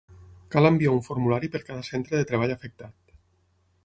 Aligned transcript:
Cal 0.53 0.67
enviar 0.69 0.93
un 0.93 1.03
formulari 1.07 1.49
per 1.55 1.61
cada 1.67 1.83
centre 1.89 2.17
de 2.21 2.25
treball 2.31 2.55
afectat. 2.55 3.15